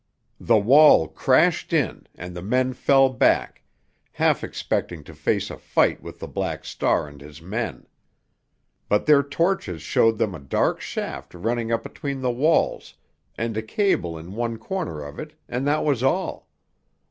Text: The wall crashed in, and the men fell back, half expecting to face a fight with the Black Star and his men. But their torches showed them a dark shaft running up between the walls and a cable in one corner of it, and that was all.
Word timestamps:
The 0.39 0.57
wall 0.57 1.07
crashed 1.07 1.71
in, 1.73 2.07
and 2.15 2.35
the 2.35 2.41
men 2.41 2.73
fell 2.73 3.07
back, 3.09 3.61
half 4.13 4.43
expecting 4.43 5.03
to 5.03 5.13
face 5.13 5.51
a 5.51 5.57
fight 5.57 6.01
with 6.01 6.17
the 6.17 6.27
Black 6.27 6.65
Star 6.65 7.07
and 7.07 7.21
his 7.21 7.39
men. 7.39 7.85
But 8.89 9.05
their 9.05 9.21
torches 9.21 9.83
showed 9.83 10.17
them 10.17 10.33
a 10.33 10.39
dark 10.39 10.81
shaft 10.81 11.35
running 11.35 11.71
up 11.71 11.83
between 11.83 12.19
the 12.21 12.31
walls 12.31 12.95
and 13.37 13.55
a 13.55 13.61
cable 13.61 14.17
in 14.17 14.33
one 14.33 14.57
corner 14.57 15.03
of 15.03 15.19
it, 15.19 15.33
and 15.47 15.67
that 15.67 15.85
was 15.85 16.01
all. 16.01 16.49